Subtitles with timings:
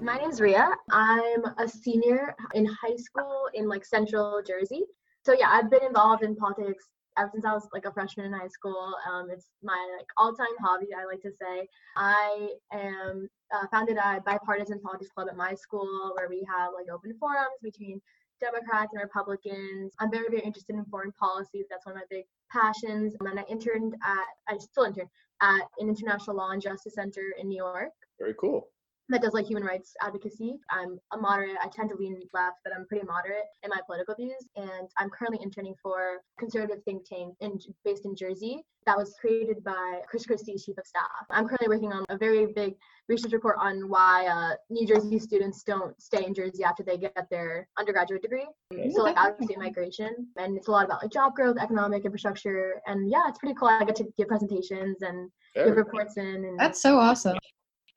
[0.00, 0.70] My name is Riya.
[0.92, 4.82] I'm a senior in high school in like central Jersey.
[5.24, 6.84] So yeah, I've been involved in politics
[7.18, 8.94] ever since I was like a freshman in high school.
[9.10, 10.88] Um, it's my like all-time hobby.
[10.96, 11.66] I like to say.
[11.96, 16.86] I am uh, founded a bipartisan politics club at my school where we have like
[16.92, 18.00] open forums between
[18.40, 19.94] Democrats and Republicans.
[19.98, 21.64] I'm very, very interested in foreign policy.
[21.68, 23.16] That's one of my big passions.
[23.18, 25.08] And I interned at, I still intern
[25.42, 27.90] at an international law and justice center in New York.
[28.20, 28.68] Very cool
[29.08, 30.58] that does like human rights advocacy.
[30.70, 31.56] I'm a moderate.
[31.62, 34.46] I tend to lean left, but I'm pretty moderate in my political views.
[34.56, 39.62] And I'm currently interning for conservative think tank in, based in Jersey that was created
[39.62, 41.26] by Chris Christie's chief of staff.
[41.30, 42.74] I'm currently working on a very big
[43.06, 47.14] research report on why uh, New Jersey students don't stay in Jersey after they get
[47.30, 48.46] their undergraduate degree.
[48.72, 48.90] Okay.
[48.90, 52.06] So like out of state migration, and it's a lot about like job growth, economic
[52.06, 53.68] infrastructure, and yeah, it's pretty cool.
[53.68, 56.44] I get to give presentations and give reports in.
[56.44, 57.36] And That's so awesome.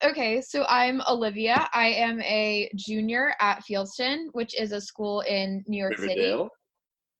[0.03, 1.69] Okay, so I'm Olivia.
[1.73, 6.45] I am a junior at Fieldston, which is a school in New York Riverdale.
[6.45, 6.49] City.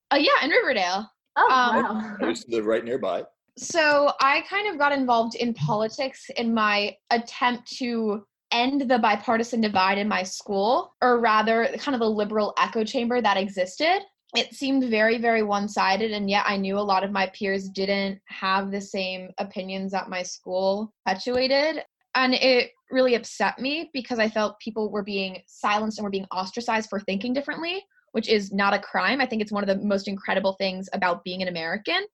[0.10, 1.08] Oh yeah, in Riverdale.
[1.36, 2.18] Oh um, wow.
[2.20, 3.24] I used to live right nearby.
[3.56, 9.62] So I kind of got involved in politics in my attempt to end the bipartisan
[9.62, 14.00] divide in my school, or rather, kind of the liberal echo chamber that existed.
[14.36, 17.70] It seemed very, very one sided, and yet I knew a lot of my peers
[17.70, 21.84] didn't have the same opinions that my school perpetuated
[22.16, 26.28] and it really upset me because I felt people were being silenced and were being
[26.32, 29.22] ostracized for thinking differently, which is not a crime.
[29.22, 32.06] I think it's one of the most incredible things about being an American.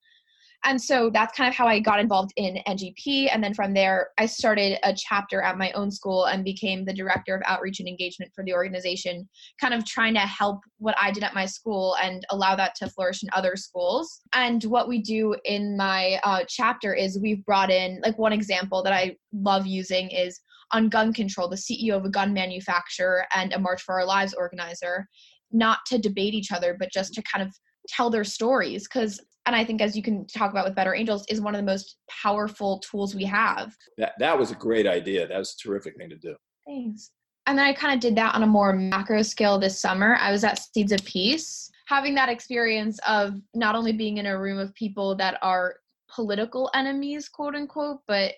[0.65, 3.29] And so that's kind of how I got involved in NGP.
[3.31, 6.93] And then from there, I started a chapter at my own school and became the
[6.93, 9.29] director of outreach and engagement for the organization,
[9.61, 12.89] kind of trying to help what I did at my school and allow that to
[12.89, 14.21] flourish in other schools.
[14.33, 18.83] And what we do in my uh, chapter is we've brought in, like, one example
[18.83, 20.41] that I love using is
[20.71, 24.33] on gun control, the CEO of a gun manufacturer and a March for Our Lives
[24.33, 25.07] organizer,
[25.51, 27.55] not to debate each other, but just to kind of
[27.87, 31.25] tell their stories because and I think as you can talk about with Better Angels
[31.29, 33.75] is one of the most powerful tools we have.
[33.97, 35.25] That that was a great idea.
[35.25, 36.35] That was a terrific thing to do.
[36.67, 37.11] Thanks.
[37.47, 40.17] And then I kind of did that on a more macro scale this summer.
[40.19, 44.37] I was at Seeds of Peace, having that experience of not only being in a
[44.37, 45.75] room of people that are
[46.13, 48.33] political enemies, quote unquote, but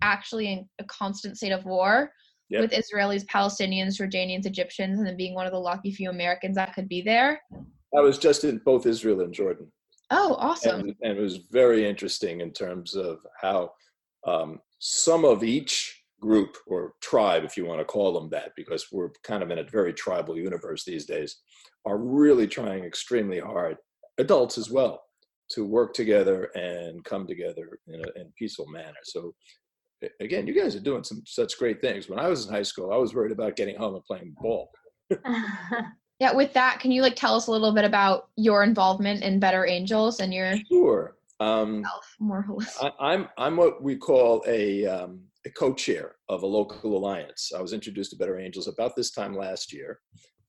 [0.00, 2.12] actually in a constant state of war
[2.50, 2.60] yep.
[2.60, 6.72] with Israelis, Palestinians, Jordanians, Egyptians, and then being one of the lucky few Americans that
[6.72, 7.40] could be there.
[7.96, 9.72] I was just in both Israel and Jordan.
[10.14, 10.80] Oh, awesome.
[10.80, 13.72] And, and, it was very interesting in terms of how
[14.26, 18.86] um, some of each group or tribe, if you want to call them that, because
[18.92, 21.38] we're kind of in a very tribal universe these days,
[21.86, 23.78] are really trying extremely hard,
[24.18, 25.02] adults as well,
[25.50, 28.98] to work together and come together in a, in a peaceful manner.
[29.04, 29.34] So
[30.20, 32.10] again, you guys are doing some such great things.
[32.10, 34.70] When I was in high school, I was worried about getting home and playing ball.
[36.18, 39.40] yeah with that can you like tell us a little bit about your involvement in
[39.40, 41.84] better angels and your sure um,
[42.20, 42.92] more holistic.
[43.00, 47.52] I, am I'm, I'm what we call a, um, a co-chair of a local alliance.
[47.56, 49.98] I was introduced to Better Angels about this time last year.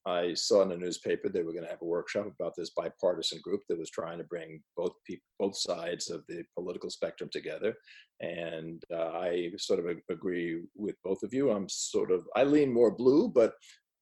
[0.06, 3.40] I saw in the newspaper they were going to have a workshop about this bipartisan
[3.42, 7.74] group that was trying to bring both people, both sides of the political spectrum together.
[8.20, 11.52] And uh, I sort of agree with both of you.
[11.52, 13.54] I'm sort of I lean more blue, but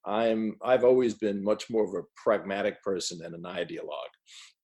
[0.06, 4.14] I'm I've always been much more of a pragmatic person than an ideologue,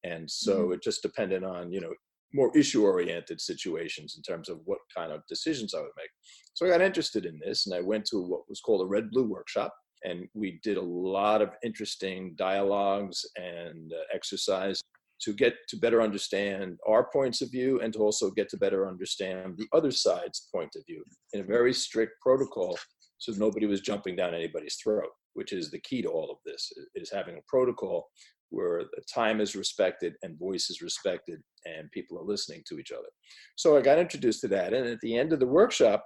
[0.03, 0.73] and so mm-hmm.
[0.73, 1.93] it just depended on you know
[2.33, 6.09] more issue oriented situations in terms of what kind of decisions I would make.
[6.53, 9.11] So I got interested in this, and I went to what was called a Red
[9.11, 14.81] Blue workshop, and we did a lot of interesting dialogues and uh, exercise
[15.19, 18.87] to get to better understand our points of view and to also get to better
[18.87, 22.77] understand the other side's point of view in a very strict protocol
[23.17, 26.71] so nobody was jumping down anybody's throat which is the key to all of this,
[26.95, 28.07] is having a protocol
[28.49, 32.91] where the time is respected and voice is respected and people are listening to each
[32.91, 33.07] other.
[33.55, 34.73] So I got introduced to that.
[34.73, 36.03] And at the end of the workshop,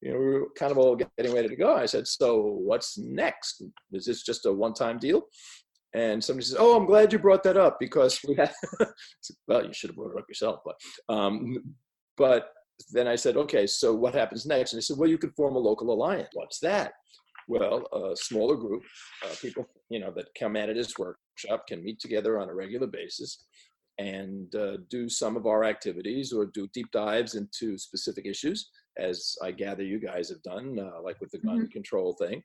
[0.00, 1.74] you know, we were kind of all getting ready to go.
[1.74, 3.64] I said, So what's next?
[3.92, 5.22] Is this just a one time deal?
[5.92, 8.52] And somebody says, Oh, I'm glad you brought that up because we had,
[9.48, 10.60] well, you should have brought it up yourself.
[10.64, 10.76] But,
[11.12, 11.74] um,
[12.16, 12.50] but
[12.92, 14.72] then I said, Okay, so what happens next?
[14.72, 16.28] And they said, Well, you could form a local alliance.
[16.34, 16.92] What's that?
[17.48, 18.82] Well, a smaller group,
[19.24, 22.54] uh, people you know that come out of this workshop can meet together on a
[22.54, 23.46] regular basis
[23.98, 28.68] and uh, do some of our activities or do deep dives into specific issues,
[28.98, 31.66] as I gather you guys have done, uh, like with the gun mm-hmm.
[31.72, 32.42] control thing,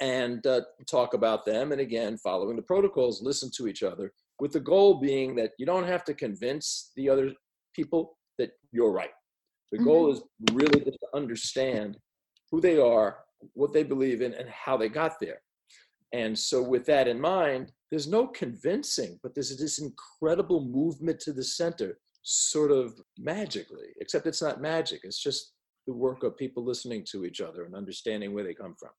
[0.00, 1.72] and uh, talk about them.
[1.72, 5.66] And again, following the protocols, listen to each other, with the goal being that you
[5.66, 7.32] don't have to convince the other
[7.74, 9.10] people that you're right.
[9.72, 10.14] The goal mm-hmm.
[10.14, 11.98] is really to understand
[12.50, 13.18] who they are,
[13.54, 15.40] what they believe in and how they got there.
[16.12, 21.32] And so, with that in mind, there's no convincing, but there's this incredible movement to
[21.32, 25.00] the center, sort of magically, except it's not magic.
[25.02, 25.52] It's just
[25.86, 28.90] the work of people listening to each other and understanding where they come from.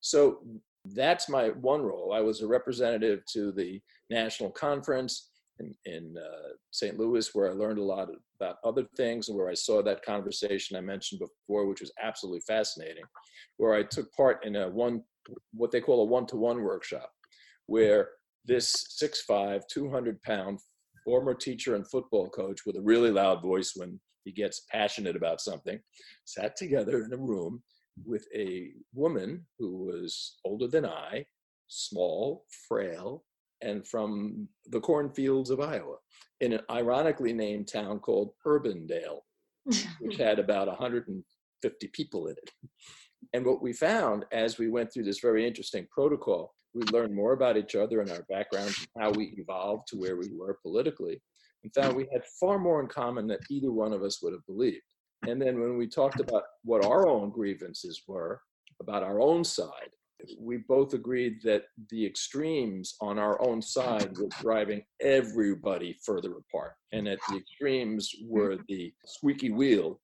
[0.00, 0.40] So,
[0.84, 2.12] that's my one role.
[2.12, 5.29] I was a representative to the national conference
[5.60, 6.98] in, in uh, St.
[6.98, 8.08] Louis, where I learned a lot
[8.40, 12.40] about other things and where I saw that conversation I mentioned before, which was absolutely
[12.46, 13.04] fascinating,
[13.58, 15.02] where I took part in a one,
[15.52, 17.10] what they call a one-to-one workshop,
[17.66, 18.08] where
[18.44, 20.58] this 6'5", 200 pound
[21.04, 25.40] former teacher and football coach with a really loud voice when he gets passionate about
[25.40, 25.78] something,
[26.24, 27.62] sat together in a room
[28.04, 31.24] with a woman who was older than I,
[31.68, 33.24] small, frail,
[33.62, 35.96] and from the cornfields of Iowa
[36.40, 39.20] in an ironically named town called Urbandale,
[40.00, 42.50] which had about 150 people in it.
[43.34, 47.32] And what we found as we went through this very interesting protocol, we learned more
[47.32, 51.20] about each other and our backgrounds and how we evolved to where we were politically,
[51.62, 54.46] and found we had far more in common than either one of us would have
[54.46, 54.82] believed.
[55.26, 58.40] And then when we talked about what our own grievances were
[58.80, 59.90] about our own side,
[60.38, 66.72] we both agreed that the extremes on our own side were driving everybody further apart,
[66.92, 70.00] and that the extremes were the squeaky wheel,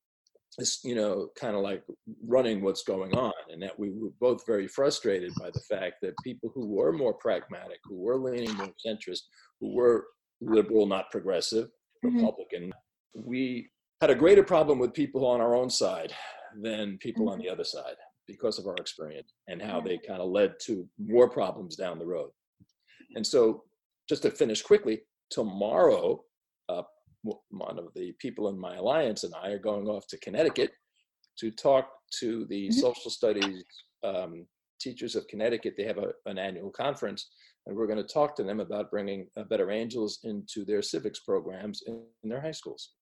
[0.84, 1.82] you know, kind of like
[2.26, 6.14] running what's going on, and that we were both very frustrated by the fact that
[6.24, 9.22] people who were more pragmatic, who were leaning more centrist,
[9.60, 10.06] who were
[10.40, 11.68] liberal, not progressive,
[12.04, 12.16] mm-hmm.
[12.16, 12.72] Republican,
[13.14, 13.68] we
[14.00, 16.12] had a greater problem with people on our own side
[16.62, 17.32] than people mm-hmm.
[17.34, 17.94] on the other side
[18.26, 22.06] because of our experience and how they kind of led to more problems down the
[22.06, 22.30] road.
[23.14, 23.64] And so,
[24.08, 25.00] just to finish quickly,
[25.30, 26.22] tomorrow,
[26.68, 26.82] uh,
[27.22, 30.70] one of the people in my alliance and I are going off to Connecticut
[31.38, 31.88] to talk
[32.20, 32.78] to the mm-hmm.
[32.78, 33.64] social studies
[34.04, 34.46] um,
[34.80, 35.74] teachers of Connecticut.
[35.76, 37.28] They have a, an annual conference,
[37.66, 41.20] and we're going to talk to them about bringing uh, Better Angels into their civics
[41.20, 42.92] programs in, in their high schools.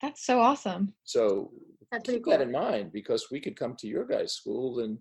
[0.00, 0.94] That's so awesome.
[1.04, 1.50] So
[1.90, 2.32] That's keep cool.
[2.32, 4.98] that in mind because we could come to your guys' school and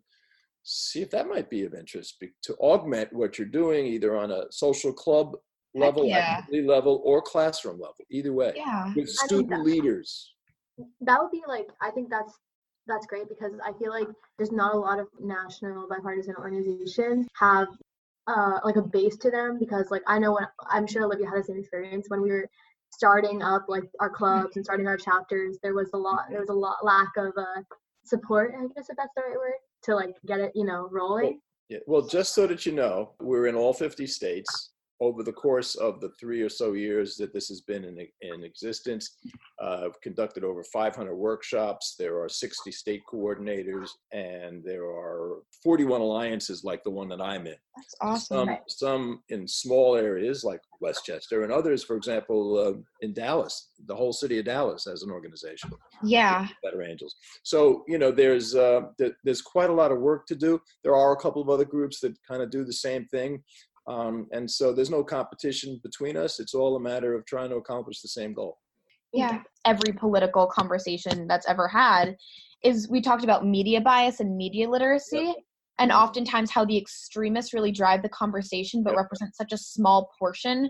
[0.64, 4.44] see if that might be of interest to augment what you're doing either on a
[4.52, 5.36] social club
[5.74, 6.40] level, yeah.
[6.40, 7.96] activity level, or classroom level.
[8.10, 8.94] Either way, yeah.
[8.96, 10.34] with student leaders.
[11.02, 12.34] That would be like I think that's
[12.88, 14.08] that's great because I feel like
[14.38, 17.68] there's not a lot of national bipartisan organizations have
[18.28, 21.40] uh, like a base to them because like I know when I'm sure Olivia had
[21.40, 22.50] the same experience when we were
[22.92, 26.50] starting up like our clubs and starting our chapters there was a lot there was
[26.50, 27.62] a lot lack of uh,
[28.06, 29.54] support i guess if that's the right word
[29.84, 31.40] to like get it you know rolling.
[31.70, 35.76] Yeah well just so that you know we're in all 50 states over the course
[35.76, 39.18] of the three or so years that this has been in, in existence,
[39.62, 41.96] uh, I've conducted over 500 workshops.
[41.98, 47.46] There are 60 state coordinators, and there are 41 alliances like the one that I'm
[47.48, 47.56] in.
[47.76, 48.48] That's awesome.
[48.48, 53.96] Some, some in small areas like Westchester, and others, for example, uh, in Dallas, the
[53.96, 55.72] whole city of Dallas has an organization.
[56.04, 56.48] Yeah.
[56.64, 57.16] Better Angels.
[57.44, 60.60] So you know, there's uh, th- there's quite a lot of work to do.
[60.84, 63.44] There are a couple of other groups that kind of do the same thing.
[63.88, 66.40] Um, and so there's no competition between us.
[66.40, 68.58] It's all a matter of trying to accomplish the same goal.
[69.14, 69.42] Yeah.
[69.66, 72.18] Every political conversation that's ever had
[72.64, 75.18] is we talked about media bias and media literacy.
[75.18, 75.36] Yep.
[75.80, 78.98] And oftentimes, how the extremists really drive the conversation, but yep.
[78.98, 80.70] represent such a small portion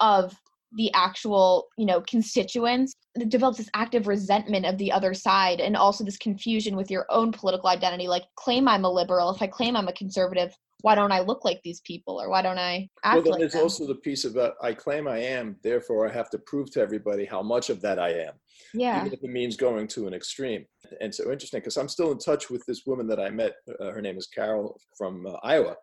[0.00, 0.34] of
[0.76, 5.76] the actual you know constituents it develops this active resentment of the other side and
[5.76, 9.46] also this confusion with your own political identity like claim i'm a liberal if i
[9.46, 10.52] claim i'm a conservative
[10.84, 13.40] why don't I look like these people or why don't I act well, then like
[13.40, 13.62] there's them?
[13.62, 17.24] also the piece about I claim I am, therefore I have to prove to everybody
[17.24, 18.34] how much of that I am.
[18.74, 19.00] Yeah.
[19.00, 20.66] Even if it means going to an extreme.
[21.00, 23.54] And so interesting because I'm still in touch with this woman that I met.
[23.80, 25.74] Uh, her name is Carol from uh, Iowa.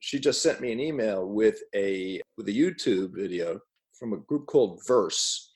[0.00, 3.60] She just sent me an email with a with a YouTube video
[3.96, 5.52] from a group called Verse,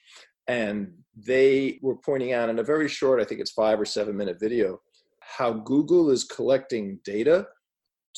[0.47, 4.17] and they were pointing out in a very short, I think it's five or seven
[4.17, 4.79] minute video,
[5.19, 7.49] how Google is collecting data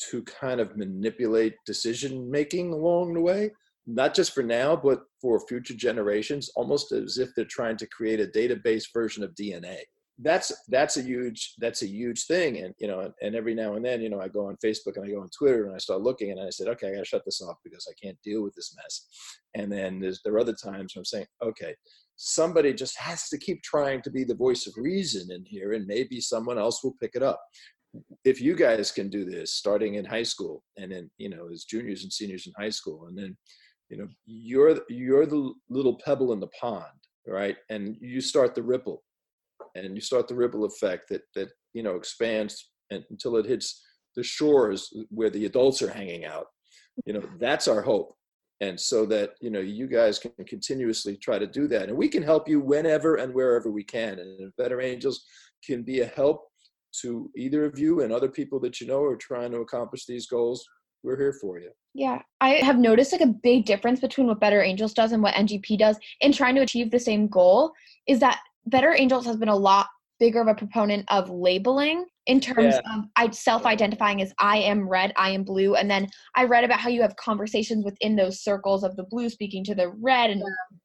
[0.09, 3.51] to kind of manipulate decision making along the way.
[3.85, 8.19] Not just for now but for future generations almost as if they're trying to create
[8.19, 9.77] a database version of dna
[10.19, 13.85] that's that's a huge that's a huge thing and you know and every now and
[13.85, 16.01] then you know i go on facebook and i go on twitter and i start
[16.01, 18.53] looking and i said okay i gotta shut this off because i can't deal with
[18.55, 19.07] this mess.
[19.53, 21.75] And then there's there are other times i'm saying okay
[22.15, 25.85] somebody just has to keep trying to be the voice of reason in here and
[25.85, 27.39] maybe someone else will pick it up
[28.25, 31.63] if you guys can do this starting in high school and then you know as
[31.63, 33.35] juniors and seniors in high school and then
[33.89, 36.83] you know you're you're the little pebble in the pond
[37.27, 39.03] right and you start the ripple
[39.75, 43.83] and you start the ripple effect that that you know expands and, until it hits
[44.17, 46.47] the shores where the adults are hanging out.
[47.05, 48.15] You know, that's our hope.
[48.59, 51.89] And so that, you know, you guys can continuously try to do that.
[51.89, 54.17] And we can help you whenever and wherever we can.
[54.17, 55.23] And Better Angels
[55.63, 56.47] can be a help
[57.01, 60.27] to either of you and other people that you know are trying to accomplish these
[60.27, 60.67] goals.
[61.03, 61.71] We're here for you.
[61.93, 65.35] Yeah, I have noticed like a big difference between what Better Angels does and what
[65.35, 67.71] NGP does in trying to achieve the same goal
[68.07, 69.87] is that Better Angels has been a lot
[70.19, 72.97] bigger of a proponent of labeling in terms yeah.
[72.97, 76.79] of I self-identifying as I am red, I am blue, and then I read about
[76.79, 80.43] how you have conversations within those circles of the blue speaking to the red and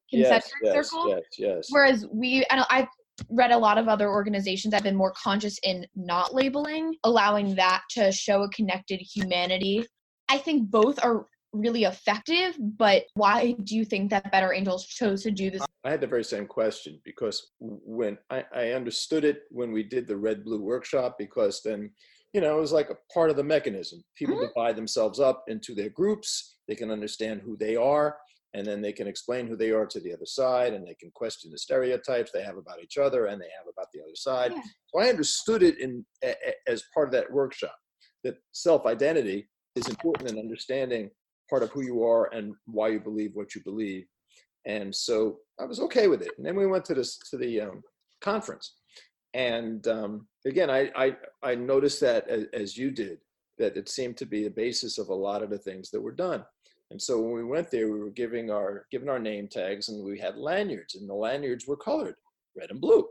[0.09, 1.09] concentric yes, yes, circle.
[1.09, 1.67] Yes, yes.
[1.71, 2.89] Whereas we, and I've
[3.29, 7.55] read a lot of other organizations that have been more conscious in not labeling, allowing
[7.55, 9.85] that to show a connected humanity.
[10.29, 15.23] I think both are really effective, but why do you think that Better Angels chose
[15.23, 15.63] to do this?
[15.85, 20.09] I had the very same question because when I, I understood it when we did
[20.09, 21.91] the red blue workshop, because then,
[22.33, 24.03] you know, it was like a part of the mechanism.
[24.17, 24.47] People mm-hmm.
[24.47, 28.17] divide themselves up into their groups, they can understand who they are,
[28.55, 31.11] and then they can explain who they are to the other side, and they can
[31.15, 34.53] question the stereotypes they have about each other and they have about the other side.
[34.55, 34.63] Yeah.
[34.89, 36.05] So I understood it in
[36.67, 37.75] as part of that workshop
[38.25, 41.11] that self identity is important in understanding
[41.49, 44.05] part of who you are and why you believe what you believe.
[44.67, 46.33] And so I was okay with it.
[46.37, 47.83] And then we went to this to the um,
[48.21, 48.75] conference,
[49.35, 53.19] and um, again, I, I I noticed that as, as you did
[53.59, 56.13] that it seemed to be the basis of a lot of the things that were
[56.13, 56.45] done.
[56.93, 60.05] And so when we went there, we were giving our given our name tags, and
[60.05, 62.17] we had lanyards, and the lanyards were colored
[62.55, 63.09] red and blue.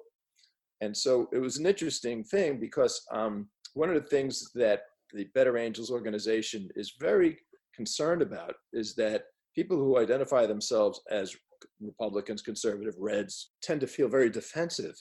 [0.81, 4.83] And so it was an interesting thing because um, one of the things that
[5.13, 7.39] the Better Angels organization is very
[7.75, 9.23] concerned about is that
[9.55, 11.35] people who identify themselves as
[11.79, 14.95] Republicans, conservative, Reds tend to feel very defensive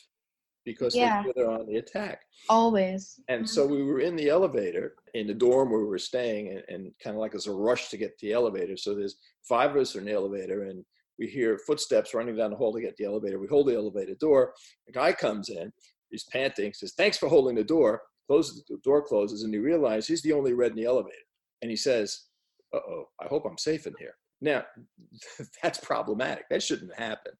[0.72, 1.24] because yeah.
[1.34, 2.20] they are on the attack.
[2.48, 3.18] Always.
[3.28, 6.62] And so we were in the elevator in the dorm where we were staying, and,
[6.68, 8.76] and kind of like there's a rush to get to the elevator.
[8.76, 9.16] So there's
[9.48, 10.84] five of us in the elevator, and
[11.18, 13.40] we hear footsteps running down the hall to get the elevator.
[13.40, 14.54] We hold the elevator door.
[14.88, 15.72] A guy comes in,
[16.10, 18.02] he's panting, says, Thanks for holding the door.
[18.28, 21.16] Closes the door closes, and he realizes he's the only red in the elevator.
[21.62, 22.26] And he says,
[22.72, 24.14] uh oh, I hope I'm safe in here.
[24.40, 24.64] Now,
[25.62, 26.44] that's problematic.
[26.48, 27.32] That shouldn't happen,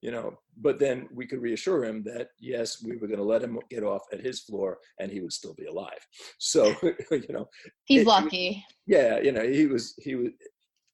[0.00, 0.38] you know.
[0.56, 3.82] But then we could reassure him that yes, we were going to let him get
[3.82, 5.98] off at his floor, and he would still be alive.
[6.38, 6.74] So,
[7.10, 7.48] you know,
[7.84, 8.64] he's it, lucky.
[8.86, 10.30] Yeah, you know, he was he was,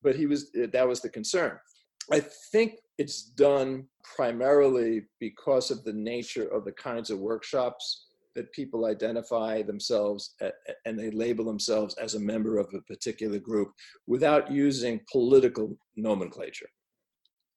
[0.03, 1.59] but he was eh, that was the concern.
[2.13, 2.21] I
[2.53, 3.87] think it's done
[4.17, 10.51] primarily because of the nature of the kinds of workshops that people identify themselves eh,
[10.69, 13.73] eh, and they label themselves as a member of a particular group
[14.07, 16.69] without using political nomenclature.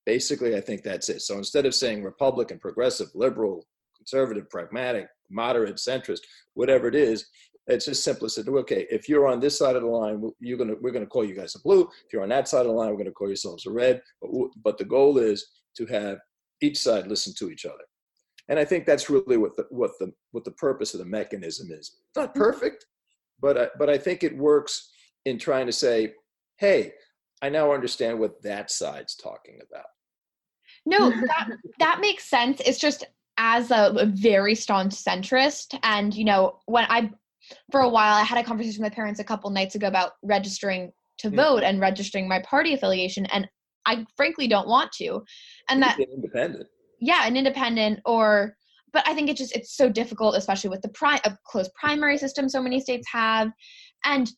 [0.10, 1.22] Basically, I think that's it.
[1.22, 6.22] So instead of saying Republican, progressive, liberal, conservative, pragmatic, moderate, centrist,
[6.56, 7.28] whatever it is,
[7.68, 10.74] it's just simple said, okay, if you're on this side of the line, you're gonna
[10.82, 11.82] we're gonna call you guys a blue.
[11.82, 14.02] If you're on that side of the line, we're gonna call yourselves a red.
[14.22, 14.32] But,
[14.64, 15.46] but the goal is
[15.78, 16.18] to have
[16.62, 17.86] each side listen to each other
[18.50, 21.70] and I think that's really what the what the what the purpose of the mechanism
[21.72, 21.98] is.
[22.08, 22.40] It's not mm-hmm.
[22.40, 22.86] perfect,
[23.40, 24.90] but I, but I think it works
[25.26, 26.14] in trying to say,
[26.58, 26.92] hey,
[27.42, 29.86] I now understand what that side's talking about.
[30.86, 32.62] No, that that makes sense.
[32.66, 33.06] It's just
[33.38, 37.12] as a, a very staunch centrist, and you know, when I
[37.72, 40.14] for a while I had a conversation with my parents a couple nights ago about
[40.24, 41.38] registering to mm-hmm.
[41.38, 43.48] vote and registering my party affiliation, and
[43.86, 45.24] I frankly don't want to.
[45.70, 46.68] And that independent
[47.00, 48.56] yeah an independent or
[48.94, 52.18] but i think it just it's so difficult especially with the pri- a closed primary
[52.18, 53.50] system so many states have
[54.06, 54.32] and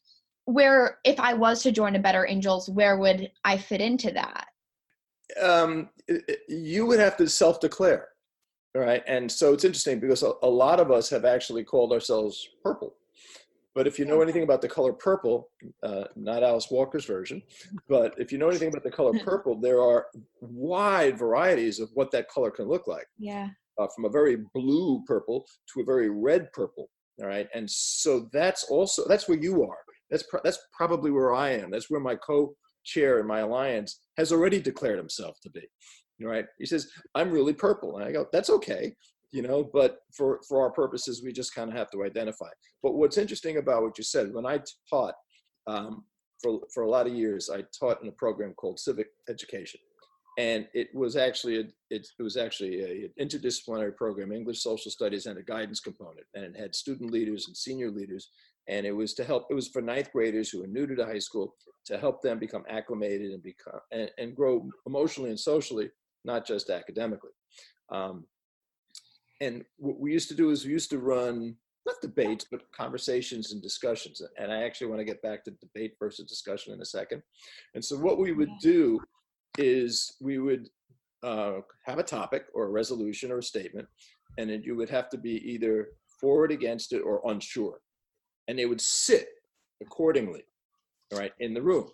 [0.46, 4.48] where if i was to join a better angels where would i fit into that
[5.42, 5.90] um,
[6.48, 8.10] you would have to self-declare
[8.76, 12.48] right and so it's interesting because a, a lot of us have actually called ourselves
[12.64, 12.96] purple
[13.74, 15.50] but if you know anything about the color purple,
[15.84, 17.42] uh, not Alice Walker's version,
[17.88, 20.08] but if you know anything about the color purple, there are
[20.42, 23.08] wide varieties of what that color can look like.
[23.18, 23.50] Yeah.
[23.80, 26.90] Uh, from a very blue purple to a very red purple.
[27.22, 27.48] All right.
[27.54, 29.78] And so that's also, that's where you are.
[30.10, 31.72] That's, pro- that's probably where I am.
[31.72, 35.68] That's where my co chair in my alliance has already declared himself to be.
[36.22, 36.46] Right.
[36.60, 37.98] He says, I'm really purple.
[37.98, 38.96] And I go, that's okay
[39.32, 42.50] you know but for for our purposes we just kind of have to identify
[42.84, 44.60] but what's interesting about what you said when i
[44.90, 45.16] taught
[45.68, 46.04] um,
[46.42, 49.80] for for a lot of years i taught in a program called civic education
[50.38, 54.92] and it was actually a, it, it was actually a, an interdisciplinary program english social
[54.92, 58.30] studies and a guidance component and it had student leaders and senior leaders
[58.72, 61.06] and it was to help it was for ninth graders who are new to the
[61.06, 61.54] high school
[61.86, 65.90] to help them become acclimated and become and, and grow emotionally and socially
[66.26, 67.32] not just academically
[67.92, 68.26] um,
[69.42, 73.52] and what we used to do is we used to run not debates, but conversations
[73.52, 74.22] and discussions.
[74.38, 77.24] And I actually want to get back to debate versus discussion in a second.
[77.74, 79.00] And so what we would do
[79.58, 80.70] is we would
[81.24, 83.88] uh, have a topic or a resolution or a statement,
[84.38, 87.80] and then you would have to be either for it, against it, or unsure.
[88.48, 89.28] And they would sit
[89.82, 90.44] accordingly,
[91.12, 91.90] all right, in the room.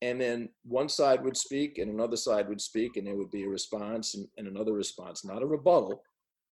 [0.00, 3.44] And then one side would speak and another side would speak, and there would be
[3.44, 6.02] a response and, and another response, not a rebuttal,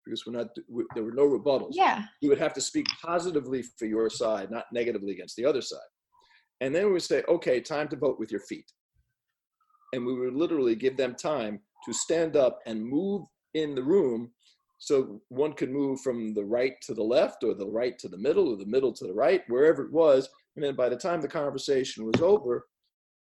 [0.04, 1.72] because we're not, we, there were no rebuttals.
[1.72, 2.04] Yeah.
[2.20, 5.80] You would have to speak positively for your side, not negatively against the other side.
[6.60, 8.70] And then we would say, okay, time to vote with your feet.
[9.92, 14.30] And we would literally give them time to stand up and move in the room
[14.80, 18.18] so one could move from the right to the left or the right to the
[18.18, 20.28] middle or the middle to the right wherever it was.
[20.56, 22.66] And then by the time the conversation was over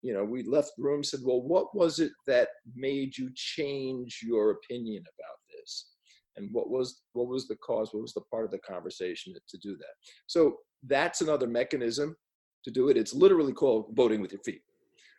[0.02, 4.20] you know we left the room said well what was it that made you change
[4.22, 5.88] your opinion about this?
[6.36, 7.90] And what was what was the cause?
[7.92, 9.94] What was the part of the conversation to do that?
[10.28, 12.16] So that's another mechanism
[12.64, 12.96] to do it.
[12.96, 14.62] It's literally called voting with your feet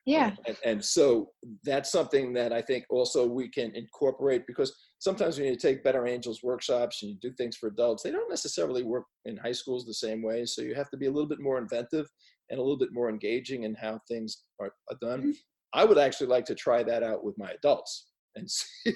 [0.10, 0.36] Yeah.
[0.48, 1.32] and, and so
[1.64, 6.08] that's something that I think also we can incorporate because sometimes when you take Better
[6.08, 9.86] Angels workshops and you do things for adults, they don't necessarily work in high schools
[9.86, 10.46] the same way.
[10.46, 12.08] So you have to be a little bit more inventive
[12.50, 15.22] and a little bit more engaging in how things are, are done.
[15.24, 15.34] Mhm.
[15.74, 18.94] I would actually like to try that out with my adults and see.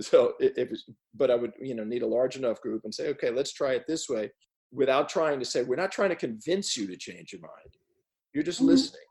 [0.00, 0.70] So if,
[1.14, 3.74] but I would, you know, need a large enough group and say, okay, let's try
[3.74, 4.30] it this way
[4.72, 7.72] without trying to say, we're not trying to convince you to change your mind.
[8.32, 8.66] You're just Mhm.
[8.68, 9.02] listening.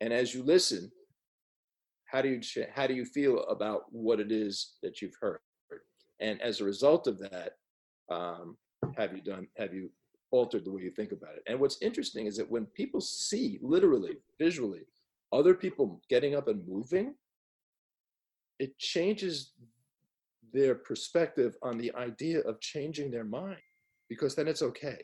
[0.00, 0.90] And as you listen,
[2.06, 2.40] how do you
[2.74, 5.40] how do you feel about what it is that you've heard?
[6.20, 7.52] And as a result of that,
[8.10, 8.56] um,
[8.96, 9.90] have you done have you
[10.32, 11.42] altered the way you think about it?
[11.46, 14.82] And what's interesting is that when people see literally, visually,
[15.32, 17.14] other people getting up and moving,
[18.58, 19.52] it changes
[20.52, 23.60] their perspective on the idea of changing their mind
[24.08, 24.98] because then it's okay.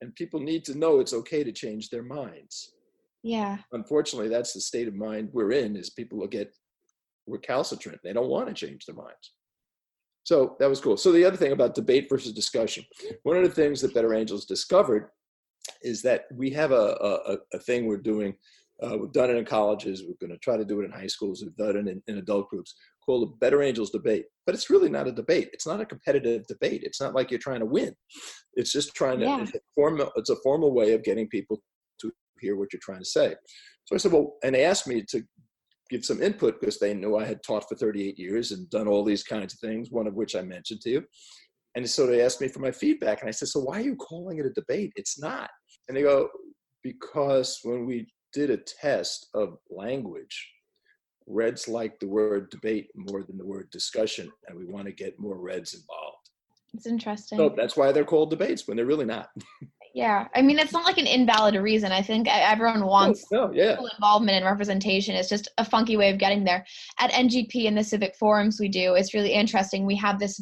[0.00, 2.74] And people need to know it's okay to change their minds
[3.22, 3.58] Yeah.
[3.72, 6.54] unfortunately that's the state of mind we're in is people will get
[7.26, 9.32] recalcitrant they don't want to change their minds
[10.24, 12.84] so that was cool so the other thing about debate versus discussion
[13.24, 15.10] one of the things that better angels discovered
[15.82, 16.96] is that we have a,
[17.34, 18.34] a, a thing we're doing
[18.82, 21.06] uh, we've done it in colleges we're going to try to do it in high
[21.06, 24.70] schools we've done it in, in adult groups called a better angels debate but it's
[24.70, 27.66] really not a debate it's not a competitive debate it's not like you're trying to
[27.66, 27.94] win
[28.54, 29.42] it's just trying to Yeah.
[29.42, 31.60] it's a formal it's a formal way of getting people
[32.40, 33.34] hear what you're trying to say.
[33.84, 35.22] So I said, well, and they asked me to
[35.90, 39.04] give some input because they knew I had taught for 38 years and done all
[39.04, 41.04] these kinds of things, one of which I mentioned to you.
[41.74, 43.20] And so they asked me for my feedback.
[43.20, 44.92] And I said, so why are you calling it a debate?
[44.96, 45.48] It's not.
[45.86, 46.28] And they go,
[46.82, 50.50] because when we did a test of language,
[51.30, 55.20] Reds like the word debate more than the word discussion, and we want to get
[55.20, 56.16] more Reds involved.
[56.72, 57.38] It's interesting.
[57.38, 59.28] So that's why they're called debates when they're really not.
[59.94, 60.28] yeah.
[60.34, 61.92] I mean, it's not like an invalid reason.
[61.92, 63.76] I think everyone wants no, yeah.
[63.94, 65.14] involvement and representation.
[65.14, 66.64] It's just a funky way of getting there.
[66.98, 69.86] At NGP and the civic forums we do, it's really interesting.
[69.86, 70.40] We have this,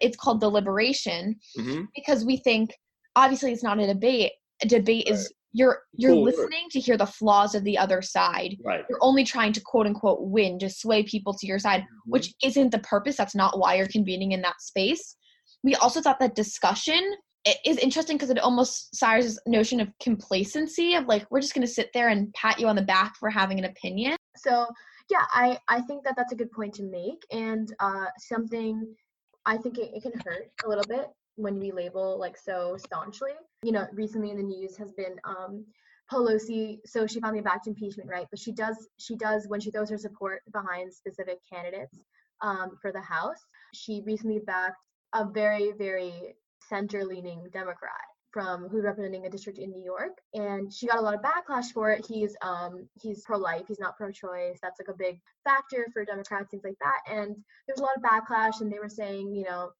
[0.00, 2.70] it's called deliberation hmm because we think
[3.16, 4.32] obviously it's not a debate.
[4.62, 8.56] A debate is you're you're Cool listening to hear the flaws of the other side.
[8.64, 8.84] Right.
[8.88, 12.70] You're only trying to quote unquote win, just sway people to your side, which isn't
[12.70, 13.16] the purpose.
[13.16, 15.16] That's not why you're convening in that space.
[15.64, 17.02] We also thought that discussion
[17.48, 21.54] i- is interesting because it almost sires this notion of complacency of like we're just
[21.54, 24.16] going to sit there and pat you on the back for having an opinion.
[24.36, 24.66] so
[25.10, 28.86] yeah i i think that that's a good point to make and uh something
[29.46, 31.06] i think it, it can hurt a little bit
[31.36, 33.32] when we label like so staunchly
[33.62, 35.64] you know recently in the news has been um
[36.12, 39.90] pelosi so she finally backed impeachment right but she does she does when she throws
[39.90, 41.96] her support behind specific candidates
[42.40, 43.40] um, for the house
[43.74, 44.82] she recently backed
[45.14, 46.34] a very very
[46.68, 51.00] center leaning democrat from who's representing a district in New York, and she got a
[51.00, 52.04] lot of backlash for it.
[52.06, 54.58] He's um he's pro-life, he's not pro-choice.
[54.62, 57.12] That's like a big factor for Democrats, things like that.
[57.12, 59.70] And there's a lot of backlash, and they were saying, you know,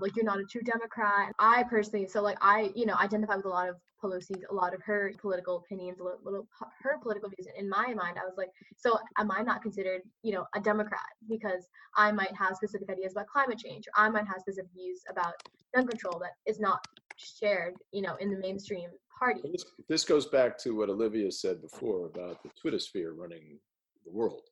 [0.00, 1.32] like you're not a true Democrat.
[1.38, 4.74] I personally, so like I, you know, identify with a lot of Pelosi's, a lot
[4.74, 6.48] of her political opinions, a little, little
[6.82, 7.46] her political views.
[7.58, 11.00] In my mind, I was like, so am I not considered, you know, a Democrat
[11.28, 15.02] because I might have specific ideas about climate change, or I might have specific views
[15.10, 15.34] about
[15.74, 16.80] gun control that is not
[17.16, 18.88] shared, you know, in the mainstream
[19.18, 19.42] party.
[19.88, 23.58] This goes back to what Olivia said before about the Twitter sphere running
[24.04, 24.42] the world.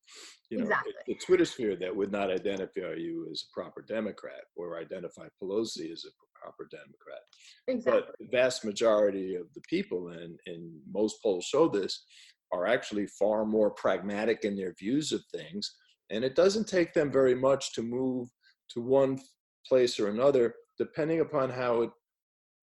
[0.51, 0.93] You know, Exactly.
[1.07, 5.93] the, Twitter sphere that would not identify you as a proper Democrat or identify Pelosi
[5.93, 7.21] as a proper Democrat.
[7.67, 8.03] Exactly.
[8.07, 12.05] But the vast majority of the people, and, and most polls show this,
[12.53, 15.75] are actually far more pragmatic in their views of things.
[16.11, 18.29] And it doesn't take them very much to move
[18.71, 19.19] to one
[19.67, 21.91] place or another, depending upon how it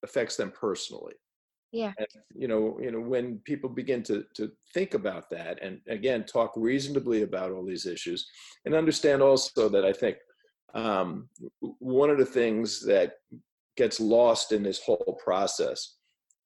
[0.03, 1.13] affects them personally.
[1.75, 1.91] Yeah.
[1.97, 6.23] And, you know, you know, when people begin to to think about that, and again,
[6.23, 8.25] talk reasonably about all these issues,
[8.63, 10.15] and understand also that I think
[10.73, 11.27] um,
[11.79, 13.15] one of the things that
[13.75, 15.97] gets lost in this whole process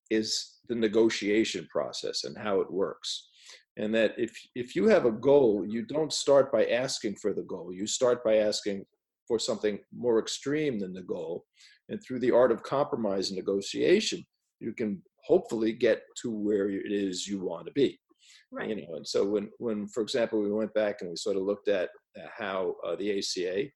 [0.09, 3.29] is the negotiation process and how it works.
[3.77, 7.43] And that if if you have a goal you don't start by asking for the
[7.53, 7.71] goal.
[7.71, 8.83] You start by asking
[9.27, 11.45] for something more extreme than the goal.
[11.89, 14.25] And through the art of compromise and negotiation
[14.59, 17.99] you can hopefully get to where it is you want to be
[18.51, 18.69] Right.
[18.69, 21.43] you know and so when when for example we went back and we sort of
[21.43, 23.69] looked at uh, how uh, the aca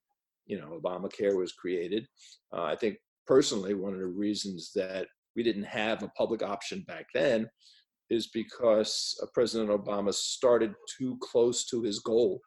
[0.47, 2.08] you know obamacare was created
[2.56, 6.84] uh, i think personally one of the reasons that we didn't have a public option
[6.88, 7.47] back then
[8.10, 12.41] is because uh, president obama started too close to his goal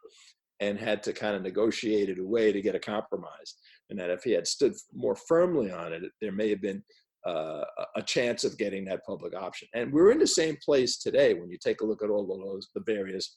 [0.61, 3.55] and had to kind of negotiate it away to get a compromise
[3.91, 6.83] and that if he had stood more firmly on it there may have been
[7.27, 7.65] uh,
[7.97, 9.69] a chance of getting that public option.
[9.75, 12.41] And we're in the same place today when you take a look at all of
[12.41, 13.35] those, the various,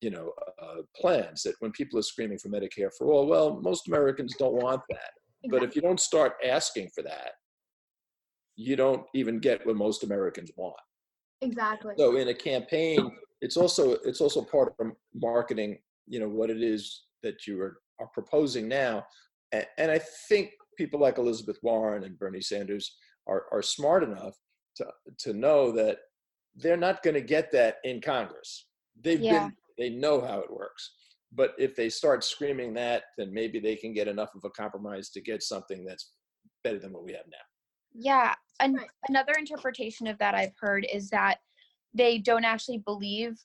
[0.00, 0.32] you know,
[0.62, 4.54] uh, plans that when people are screaming for Medicare for all, well, most Americans don't
[4.54, 5.10] want that.
[5.50, 7.32] But if you don't start asking for that,
[8.56, 10.76] you don't even get what most Americans want.
[11.40, 11.94] Exactly.
[11.98, 13.10] So in a campaign,
[13.40, 15.78] it's also it's also part of marketing.
[16.06, 19.04] You know what it is that you are, are proposing now,
[19.52, 24.34] and, and I think people like Elizabeth Warren and Bernie Sanders are, are smart enough
[24.76, 24.86] to,
[25.18, 25.98] to know that
[26.56, 28.66] they're not going to get that in Congress.
[29.00, 29.44] They've Yeah.
[29.44, 30.94] been, they know how it works.
[31.32, 35.10] But if they start screaming that, then maybe they can get enough of a compromise
[35.10, 36.12] to get something that's
[36.62, 37.38] better than what we have now.
[37.92, 38.34] Yeah.
[38.60, 41.38] And another interpretation of that I've heard is that
[41.92, 43.36] they don't actually believe,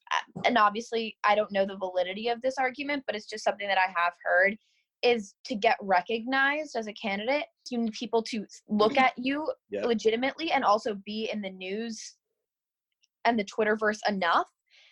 [0.46, 3.78] and obviously I don't know the validity of this argument, but it's just something that
[3.78, 4.58] I have heard
[5.04, 9.86] is to get recognized as a candidate, you need people to look at you Yeah.
[9.86, 12.16] legitimately and also be in the news
[13.26, 14.48] and the Twitterverse enough.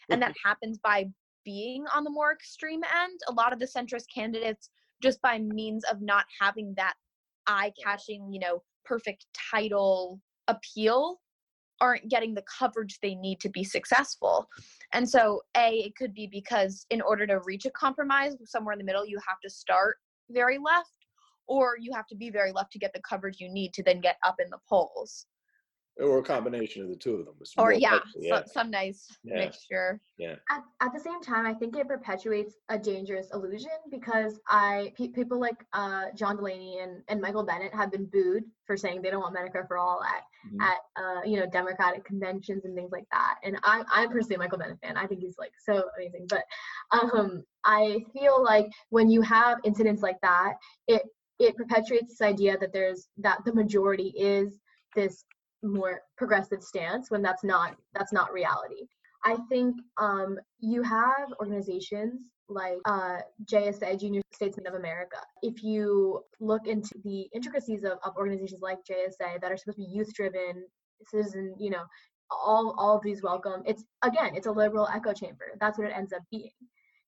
[0.09, 1.05] And that happens by
[1.43, 3.19] being on the more extreme end.
[3.27, 4.69] A lot of the centrist candidates,
[5.01, 6.93] just by means of not having that
[7.47, 11.19] eye catching, you know, perfect title appeal,
[11.81, 14.47] aren't getting the coverage they need to be successful.
[14.93, 18.79] And so, A, it could be because in order to reach a compromise somewhere in
[18.79, 19.97] the middle, you have to start
[20.29, 21.05] very left,
[21.47, 24.01] or you have to be very left to get the coverage you need to then
[24.01, 25.25] get up in the polls.
[25.99, 27.35] Or a combination of the two of them.
[27.41, 29.39] is Or, more yeah, likely, Some, some nice Yeah.
[29.45, 29.99] mixture.
[30.19, 35.07] at, at the same time, I think it perpetuates a dangerous illusion because I pe-
[35.09, 39.09] people like uh, John Delaney and, and Michael Bennet have been booed for saying they
[39.09, 40.61] don't want Medicare for all at Mhm.
[40.61, 43.35] at uh, you know Democratic conventions and things like that.
[43.43, 44.95] And I'm I'm personally a Michael Bennet fan.
[44.95, 46.27] I think he's like so amazing.
[46.29, 46.43] But
[46.91, 50.53] um, I feel like when you have incidents like that,
[50.87, 51.01] it
[51.39, 54.59] it perpetuates this idea that there's that the majority is
[54.95, 55.25] this
[55.63, 58.87] more progressive stance when that's not that's not reality.
[59.25, 65.17] I think um, you have organizations like uh, JSA, Junior Statesmen of America.
[65.41, 69.83] If you look into the intricacies of, of organizations like JSA that are supposed to
[69.83, 70.63] be youth driven,
[71.09, 71.83] citizen, you know,
[72.31, 73.63] all all of these welcome.
[73.65, 75.45] It's again, it's a liberal echo chamber.
[75.59, 76.51] That's what it ends up being,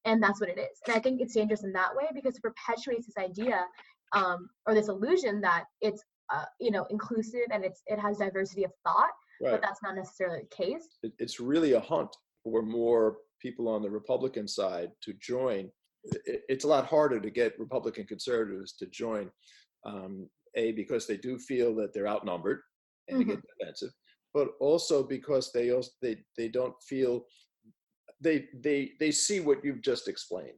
[0.06, 0.80] and that's what it is.
[0.88, 3.66] And I think it's dangerous in that way because it perpetuates this idea
[4.14, 8.63] um, or this illusion that it's uh, you know inclusive and it's it has diversity
[8.63, 9.12] of thought,
[9.42, 9.52] Right.
[9.52, 10.88] but that's not necessarily the case.
[11.04, 15.70] it, it's really a hunt for more people on the Republican side to join.
[16.04, 19.30] It, it's a lot harder to get Republican conservatives to join,
[19.86, 22.62] um, a because they do feel that they're outnumbered
[23.08, 23.92] and they get defensive,
[24.34, 27.24] but also because they also they they don't feel
[28.22, 30.58] they they they see what you've just explained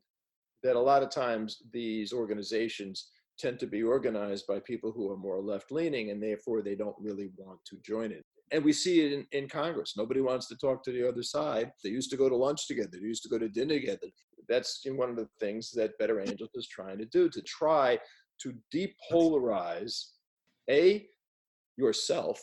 [0.64, 3.10] that a lot of times these organizations
[3.42, 6.96] tend to be organized by people who are more left leaning and therefore they don't
[7.00, 9.94] really want to join it and we see it in, in Congress.
[9.98, 11.72] Nobody wants to talk to the other side.
[11.84, 12.90] They used to go to lunch together.
[12.94, 14.08] They used to go to dinner together.
[14.50, 17.98] That's one of the things that Better Angels is trying to do to try
[18.42, 20.04] to depolarize
[20.70, 21.08] a
[21.78, 22.42] yourself.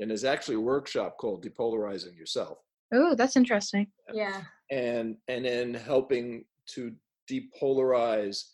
[0.00, 2.58] And there's actually a workshop called Depolarizing Yourself,
[2.92, 3.86] Oh, that's interesting.
[4.12, 4.42] Yeah.
[4.70, 6.92] and and then helping to
[7.30, 8.44] depolarize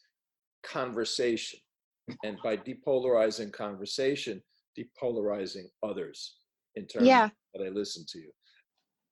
[0.62, 1.58] conversation,
[2.24, 4.42] and by depolarizing conversation,
[4.78, 6.36] depolarizing others
[6.74, 7.26] in terms Yeah.
[7.26, 8.30] of how they listen to you.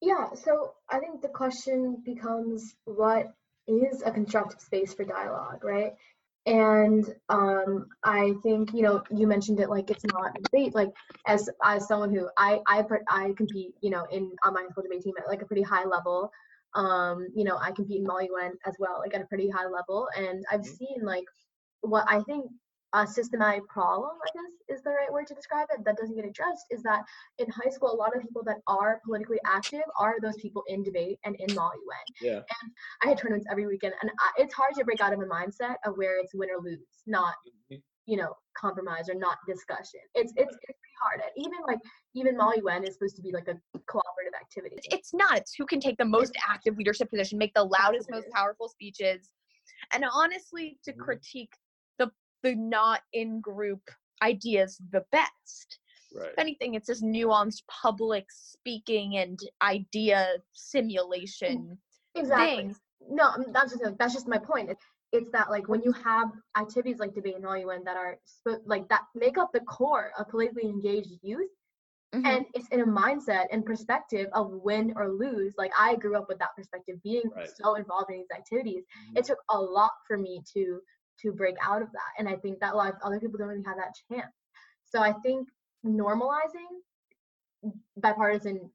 [0.00, 3.35] Yeah, so I think the question becomes what
[3.66, 5.92] is a constructive space for dialogue, right?
[6.46, 10.74] And um, I think you know you mentioned it like it's not a debate.
[10.74, 10.88] Like
[11.26, 14.68] as as someone who I I per- I compete you know in on my high
[14.70, 16.31] school debate team at like a pretty high level.
[16.74, 19.66] Um, you know I compete in Model UN as well like at a pretty high
[19.66, 20.76] level, and I've Mhm.
[20.79, 21.24] seen like
[21.83, 22.50] what I think
[22.92, 26.24] a systematic problem, I guess is the right word to describe it, that doesn't get
[26.24, 27.05] addressed is that
[27.38, 30.83] in high school, a lot of people that are politically active are those people in
[30.83, 32.05] debate and in Model UN.
[32.20, 32.37] Yeah.
[32.38, 32.72] And
[33.05, 35.76] I had tournaments every weekend, and I, it's hard to break out of a mindset
[35.87, 37.35] of where it's win or lose, not
[37.70, 37.81] Mhm.
[38.07, 40.00] you know compromise or not discussion.
[40.14, 41.20] It's it's it's pretty hard.
[41.20, 41.79] And even like
[42.14, 44.76] even Model UN is supposed to be like a cooperative activity.
[44.90, 48.29] it's not it's who can take the most active leadership position make the loudest most
[48.31, 49.31] powerful speeches
[49.92, 50.98] and honestly to Mhm.
[50.98, 51.53] critique
[52.42, 53.83] the not in group
[54.22, 55.79] ideas the best
[56.12, 56.31] Right.
[56.33, 61.79] if anything it's this nuanced public speaking and idea simulation
[62.16, 62.64] Exactly.
[62.64, 62.76] thing
[63.09, 66.29] no um, that's just that's just my point it's, it's that like when you have
[66.59, 70.29] activities like debate and UN that are sp- like that make up the core of
[70.29, 71.48] politically engaged youth
[72.12, 72.26] Mhm.
[72.26, 76.26] and it's in a mindset and perspective of win or lose like i grew up
[76.29, 77.48] with that perspective being Right.
[77.62, 79.18] so involved in these activities Mhm.
[79.18, 80.81] it took a lot for me to
[81.20, 83.48] to break out of that and i think that a lot of other people don't
[83.48, 84.33] really have that chance
[84.85, 85.48] so i think
[85.85, 86.80] normalizing
[87.96, 88.70] bipartisan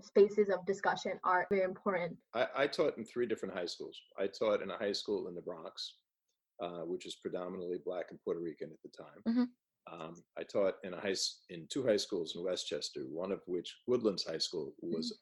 [0.00, 4.00] spaces of discussion are very important I, I taught in three different high schools.
[4.18, 5.96] I taught in a high school in the Bronx,
[6.62, 9.22] uh, which was predominantly black and Puerto Rican at the time.
[9.28, 9.48] Mhm.
[9.90, 11.14] Um, I taught in a high
[11.50, 15.18] in two high schools in Westchester, one of which Woodlands High School was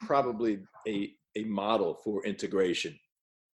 [0.00, 2.98] probably a a model for integration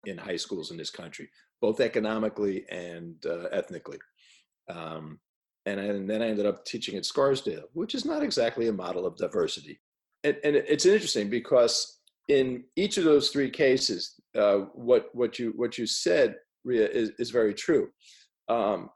[0.05, 1.29] in high schools in this country,
[1.61, 3.99] both economically and uh, ethnically.
[4.69, 5.19] Um,
[5.65, 8.73] and, I- and then I ended up teaching at Scarsdale, which is not exactly a
[8.73, 9.79] model of diversity.
[10.23, 15.53] And, and it's interesting because in each of those three cases, uh, what what you
[15.55, 17.89] what you said, Riya, is, is very true.
[18.49, 18.89] Um,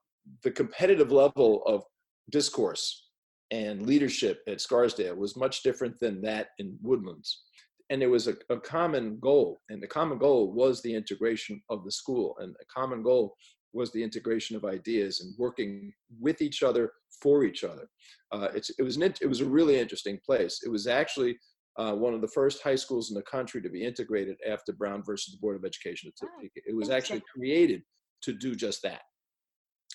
[0.44, 1.84] the competitive level of
[2.32, 3.10] discourse
[3.52, 7.44] and leadership at Scarsdale was much different than that in Woodlands.
[7.90, 11.84] And there was a, a common goal, and the common goal was the integration of
[11.84, 13.36] the school, and the common goal
[13.74, 17.88] was the integration of ideas and working with each other for each other.
[18.32, 20.62] Uh, it's, it was an, it was a really interesting place.
[20.66, 21.38] It was actually
[21.78, 25.04] uh, one of the first high schools in the country to be integrated after Brown
[25.06, 26.12] versus the Board of Education.
[26.24, 27.84] Oh, It was actually created
[28.24, 29.02] to do just that.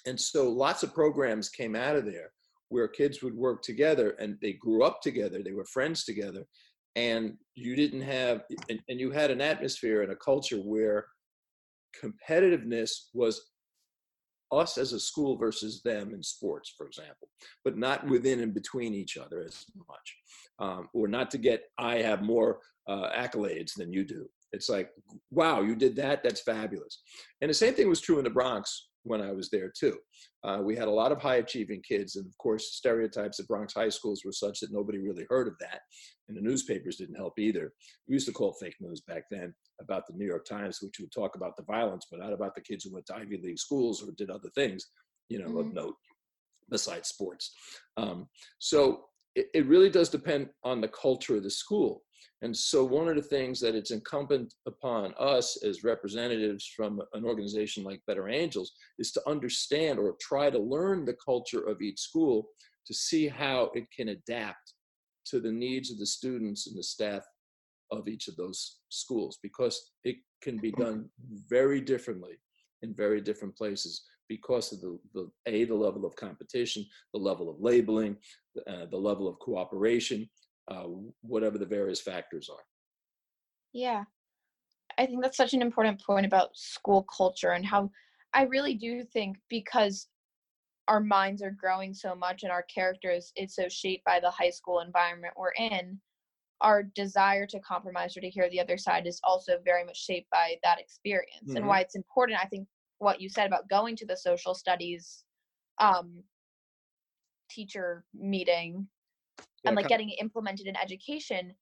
[0.06, 2.32] And so lots of programs came out of there
[2.68, 6.44] where kids would work together and they grew up together, they were friends together,
[6.96, 11.06] and you didn't have, and, and you had an atmosphere and a culture where
[12.02, 13.50] competitiveness was
[14.52, 17.28] us as a school versus them in sports, for example,
[17.64, 20.16] but not within and between each other as much,
[20.58, 24.28] um, or not to get I have more uh, accolades than you do.
[24.52, 24.90] It's like,
[25.30, 26.24] wow, you did that.
[26.24, 27.02] That's fabulous.
[27.40, 29.98] And the same thing was true in the Bronx when I was there too.
[30.44, 33.74] Uh, we had a lot of high achieving kids, and of course, stereotypes at Bronx
[33.74, 35.80] high schools were such that nobody really heard of that,
[36.28, 37.72] and the newspapers didn't help either.
[38.08, 41.12] We used to call fake news back then about the New York Times, which would
[41.12, 44.02] talk about the violence, but not about the kids who went to Ivy League schools
[44.02, 44.90] or did other things,
[45.28, 45.74] you know, of Mhm.
[45.74, 45.96] note
[46.68, 47.54] besides sports.
[47.96, 52.02] Um, so it, it really does depend on the culture of the school.
[52.42, 57.24] And so one of the things that it's incumbent upon us as representatives from an
[57.24, 62.00] organization like Better Angels is to understand or try to learn the culture of each
[62.00, 62.48] school
[62.86, 64.74] to see how it can adapt
[65.26, 67.22] to the needs of the students and the staff
[67.90, 70.82] of each of those schools because it can be mm-hmm.
[70.82, 71.10] done
[71.48, 72.40] very differently
[72.82, 77.50] in very different places because of the, the a the level of competition the level
[77.50, 78.16] of labeling
[78.68, 80.30] uh, the level of cooperation
[80.70, 80.84] uh,
[81.20, 82.64] whatever the various factors are
[83.72, 84.04] Yeah.
[84.98, 87.90] I think that's such an important point about school culture and how
[88.32, 90.08] I really do think because
[90.88, 94.50] our minds are growing so much and our characters is so shaped by the high
[94.50, 96.00] school environment we're in,
[96.60, 100.30] our desire to compromise or to hear the other side is also very much shaped
[100.30, 101.68] by that experience and Mhm.
[101.68, 102.66] why it's important i think
[103.00, 105.24] what you said about going to the social studies
[105.78, 106.22] um
[107.50, 108.86] teacher meeting
[109.64, 111.52] Yeah, and like getting it implemented in education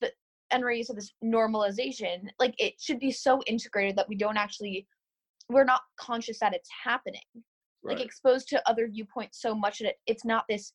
[0.00, 0.12] but
[0.52, 4.86] you said this normalization like it should be so integrated that we don't actually
[5.48, 7.20] we're not conscious that it's happening.
[7.82, 10.72] Like exposed to other viewpoints so much that it's not this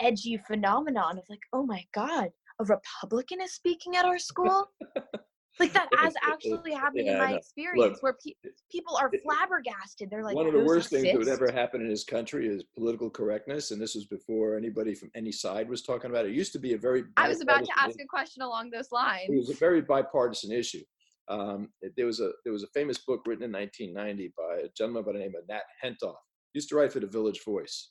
[0.00, 2.28] edgy phenomenon of like oh my god
[2.60, 4.70] a republican is speaking at our school
[5.60, 8.50] like that It- as it- it- actually happening yeah, in my experience Look, where pe-
[8.70, 10.10] people are flabbergasted.
[10.10, 12.64] They're like one of the worst things that would ever happen in this country is
[12.74, 16.30] political correctness and this was before anybody from any side was talking about it.
[16.30, 18.90] It used to be a very i was about to ask a question along those
[18.92, 20.82] lines it was a very bipartisan issue.
[21.28, 24.68] Um, it- there was a there was a famous book written in 1990 by a
[24.76, 26.16] gentleman by the name of Nat Hentoff.
[26.52, 27.90] He used to write for the Village Voice,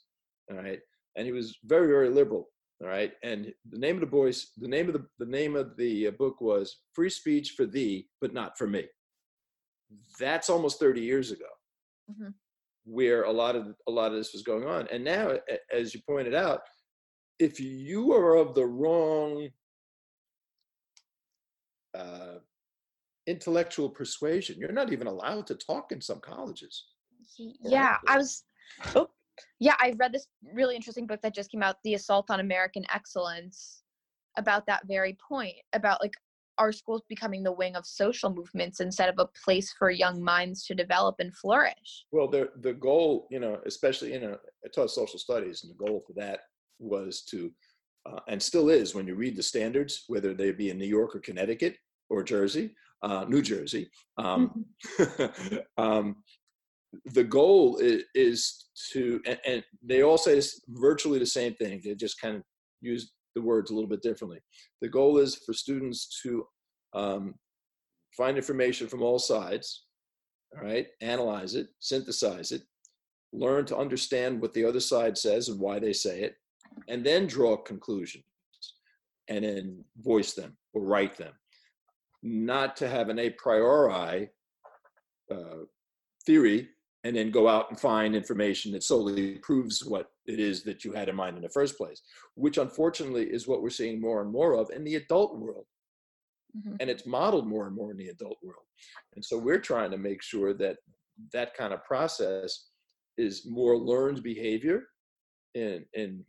[0.49, 0.79] all right,
[1.15, 2.49] and he was very very liberal,
[2.81, 3.13] all right.
[3.23, 6.11] And the name of the boys the name of the the name of the uh,
[6.11, 8.85] book was "Free Speech for Thee, but Not for Me."
[10.19, 11.45] That's almost 30 years ago.
[12.11, 12.33] Mhm.
[12.83, 14.87] where a lot of a lot of this was going on.
[14.91, 15.37] And now,
[15.71, 16.61] as you pointed out,
[17.37, 19.49] if you are of the wrong
[21.93, 22.39] uh,
[23.27, 26.85] intellectual persuasion, you're not even allowed to talk in some colleges.
[27.37, 28.43] Yeah, I was.
[28.95, 29.09] Oh,
[29.59, 32.85] yeah, I read this really interesting book that just came out, "The Assault on American
[32.93, 33.83] Excellence,"
[34.37, 36.13] about that very point about like
[36.57, 40.65] our schools becoming the wing of social movements instead of a place for young minds
[40.65, 42.05] to develop and flourish.
[42.11, 45.83] Well, the the goal, you know, especially in a I taught social studies, and the
[45.85, 46.41] goal for that
[46.79, 47.51] was to,
[48.05, 51.15] uh, and still is, when you read the standards, whether they be in New York
[51.15, 51.77] or Connecticut
[52.09, 54.65] or Jersey, uh, New Jersey, um,
[54.99, 55.57] mm-hmm.
[55.83, 56.17] um,
[57.13, 61.81] the goal is, is to, and, and, they all say virtually the same thing.
[61.83, 62.43] They just kind of
[62.81, 64.39] use the words a little bit differently.
[64.81, 66.45] The goal is for students to
[66.93, 67.35] um,
[68.17, 69.85] find information from all sides,
[70.55, 72.63] all right, analyze it, synthesize it,
[73.31, 76.35] learn to understand what the other side says and why they say it,
[76.89, 78.23] and then draw conclusions
[79.29, 81.33] and then voice them or write them.
[82.23, 84.29] Not to have an a priori
[85.31, 85.63] uh,
[86.25, 86.69] theory
[87.03, 90.91] and then go out and find information that solely proves what it is that you
[90.91, 92.01] had in mind in the first place,
[92.35, 95.65] which unfortunately is what we're seeing more and more of in the adult world.
[96.55, 96.75] Mm-hmm.
[96.79, 98.65] And it's modeled more and more in the adult world.
[99.15, 100.77] And so we're trying to make sure that
[101.33, 102.67] that kind of process
[103.17, 104.83] is more learned behavior
[105.55, 106.23] and, and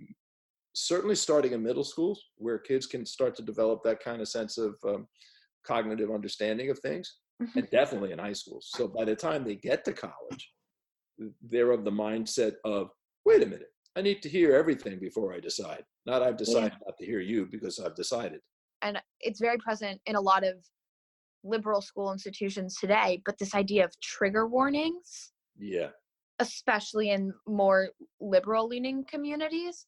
[0.74, 4.58] certainly starting in middle schools where kids can start to develop that kind of sense
[4.58, 5.06] of um,
[5.66, 7.58] cognitive understanding of things mm-hmm.
[7.58, 8.68] and definitely in high schools.
[8.74, 10.50] So by the time they get to college,
[11.42, 12.90] they're of the mindset of,
[13.24, 15.84] wait a minute, I need to hear everything before I decide.
[16.06, 16.86] Not I've decided yeah.
[16.86, 18.40] not to hear you because I've decided.
[18.80, 20.56] And it's very present in a lot of
[21.44, 25.32] liberal school institutions today, but this idea of trigger warnings.
[25.58, 25.90] Yeah.
[26.38, 29.86] Especially in more liberal leaning communities.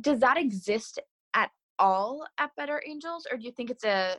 [0.00, 0.98] Does that exist
[1.34, 4.16] at all at Better Angels, or do you think it's a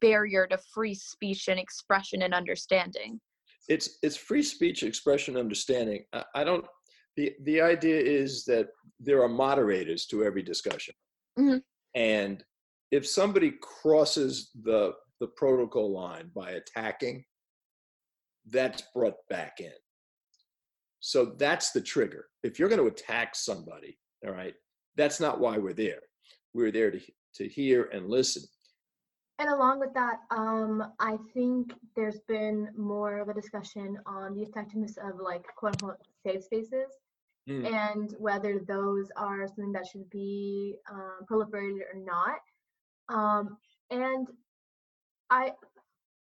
[0.00, 3.20] barrier to free speech and expression and understanding?
[3.68, 6.04] It's it's free speech expression understanding.
[6.12, 6.64] I, I, don't
[7.16, 8.68] the the idea is that
[9.00, 10.94] there are moderators to every discussion.
[11.38, 11.58] Mm-hmm.
[11.96, 12.44] and
[12.92, 17.24] if somebody crosses the the protocol line by attacking
[18.50, 19.72] that's brought back in.
[21.00, 22.26] So that's the trigger.
[22.44, 24.54] If you're going to attack somebody all right
[24.96, 26.00] that's not why we're there.
[26.52, 27.00] We're there to
[27.36, 28.44] to hear and listen
[29.38, 34.42] and along with that, um, I think there's been more of a discussion on the
[34.42, 36.88] effectiveness of like quote unquote safe spaces
[37.48, 37.66] mm.
[37.66, 42.38] and whether those are something that should be um, proliferated or not.
[43.08, 43.56] Um,
[43.90, 44.28] and
[45.30, 45.52] I,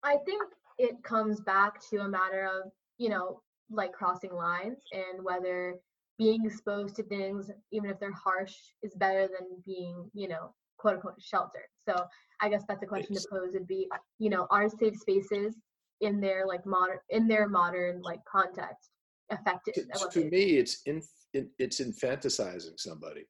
[0.04, 0.42] I think
[0.80, 5.76] it comes back to a matter of you know like crossing lines and whether
[6.18, 10.96] being exposed to things, even if they're harsh, is better than being you know quote
[10.96, 11.64] unquote shelter.
[11.88, 12.06] So
[12.42, 13.88] I guess that's a question to pose would be,
[14.20, 15.56] you know, are safe spaces
[16.02, 18.90] in their like modern in their modern like context
[19.32, 19.74] effective?
[19.76, 21.02] To, to me, it's in,
[21.34, 23.26] it's infanticizing somebody.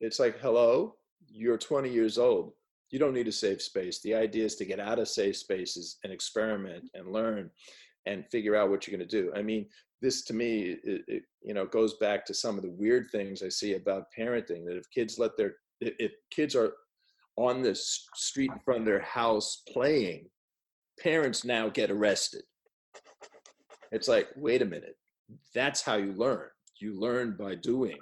[0.00, 0.96] It's like, hello,
[1.28, 2.52] you're 20 years old.
[2.90, 4.00] You don't need a safe space.
[4.00, 7.00] The idea is to get out of safe spaces and experiment mm-hmm.
[7.00, 7.50] and learn
[8.06, 9.32] and figure out what you're going to do.
[9.34, 9.66] I mean,
[10.00, 13.42] this to me, it, it, you know, goes back to some of the weird things
[13.42, 14.64] I see about parenting.
[14.66, 16.72] That if kids let their if kids are
[17.36, 20.26] on the street in front of their house playing,
[21.00, 22.42] parents now get arrested.
[23.92, 24.96] It's like, wait a minute,
[25.54, 26.48] that's how you learn.
[26.80, 27.98] You learn by doing.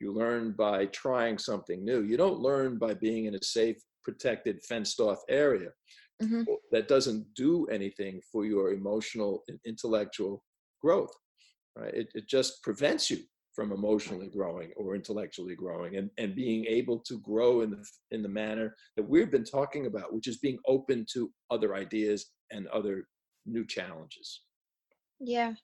[0.00, 2.02] You learn by trying something new.
[2.02, 5.70] You don't learn by being in a safe, protected, fenced off area.
[6.22, 6.42] Mm-hmm.
[6.72, 10.42] That doesn't do anything for your emotional and intellectual
[10.82, 11.12] growth.
[11.76, 11.94] Right?
[11.94, 13.18] It, it just prevents you
[13.56, 18.22] from emotionally growing or intellectually growing and, and being able to grow in the in
[18.22, 22.68] the manner that we've been talking about which is being open to other ideas and
[22.68, 23.08] other
[23.46, 24.42] new challenges.
[25.18, 25.54] Yeah.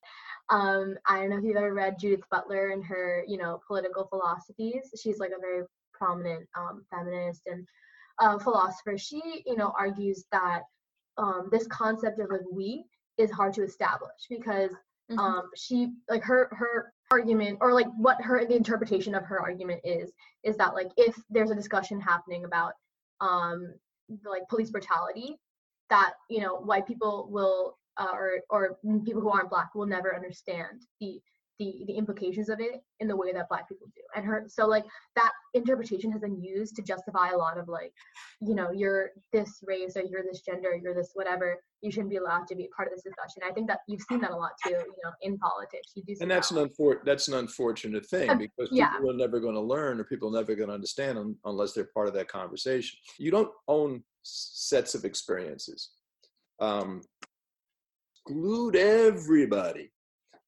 [0.48, 4.06] Um i don't know if you've ever read judith butler and her you know political
[4.06, 4.90] philosophies.
[5.00, 7.66] She's like a very prominent um, feminist and
[8.20, 8.96] uh, philosopher.
[8.96, 10.62] She you know argues that
[11.18, 12.86] um, this concept of like we
[13.18, 14.70] is hard to establish because
[15.10, 15.18] mm-hmm.
[15.18, 19.80] um, she like her her argument or like what her the interpretation of her argument
[19.84, 20.10] is
[20.44, 22.72] is that like if there's a discussion happening about
[23.20, 23.74] um
[24.24, 25.38] like police brutality
[25.90, 30.14] that you know white people will uh, or or people who aren't black will never
[30.14, 31.20] understand the
[31.62, 34.02] the the implications of it in the way that black people do.
[34.16, 34.84] And her so like
[35.16, 37.92] that interpretation has been used to justify a lot of like
[38.40, 42.16] you know you're this race or you're this gender you're this whatever you shouldn't be
[42.16, 43.42] allowed to be part of this discussion.
[43.48, 45.92] I think that you've seen that a lot too you know in politics.
[45.94, 48.92] You do and that's that an unfor- that's an unfortunate thing because yeah.
[48.92, 51.72] people are never going to learn or people are never going to understand un- unless
[51.72, 52.98] they're part of that conversation.
[53.18, 55.90] You don't own sets of experiences.
[56.60, 57.02] Um,
[58.24, 59.90] exclude everybody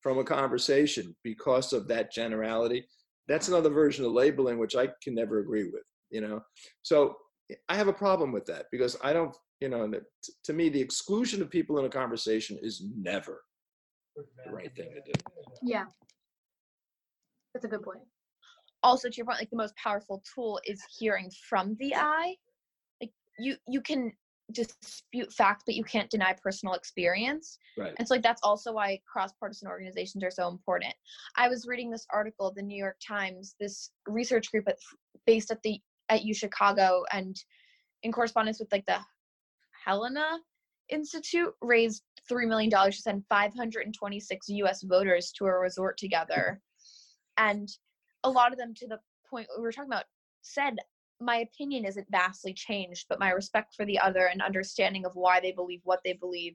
[0.04, 2.86] from a conversation because of that generality.
[3.26, 6.40] That's another version of labeling which i can never agree with you know?
[6.82, 7.16] So
[7.70, 10.52] i have a problem with that because i don't you know and it- t- to
[10.52, 13.42] me the exclusion of people in a conversation is never
[14.16, 15.18] the right thing to do.
[15.62, 15.86] Yeah.
[17.52, 18.00] That's a good point.
[18.82, 22.36] Also to your point like the most powerful tool is hearing from the eye.
[23.00, 24.12] Like you you can
[24.52, 27.58] dispute facts but you can't deny personal experience.
[27.78, 27.94] Right.
[27.98, 30.94] And so like that's also why cross-partisan organizations are so important.
[31.36, 34.76] I was reading this article the new york times this research group at,
[35.26, 35.80] based at the
[36.10, 37.36] at u chicago and
[38.02, 38.98] in correspondence with like the
[39.84, 40.38] helena
[40.90, 46.60] institute raised $3 million to send 526 us voters to a resort together.
[47.36, 47.68] And
[48.22, 50.04] a lot of them to the point we were talking about
[50.42, 50.76] said
[51.24, 55.40] my opinion isn't vastly changed but my respect for the other and understanding of why
[55.40, 56.54] they believe what they believe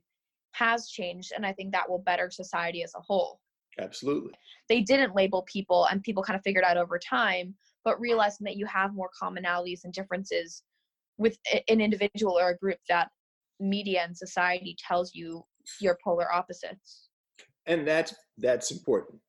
[0.51, 3.39] has changed and i think that will better society as a whole.
[3.80, 4.34] Absolutely.
[4.67, 7.55] They didn't label people and people kind of figured out over time
[7.86, 10.63] but realizing that you have more commonalities and differences
[11.17, 13.09] with an individual or a group that
[13.59, 15.43] media and society tells you
[15.82, 17.09] you're polar opposites.
[17.65, 19.20] And that's that's important